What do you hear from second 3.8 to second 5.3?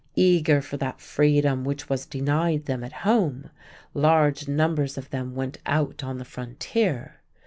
large numbers of